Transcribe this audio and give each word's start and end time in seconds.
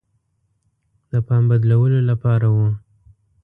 د 1.11 1.13
پام 1.27 1.43
بدلولو 1.51 1.99
لپاره 2.09 2.47
وه. 2.55 2.69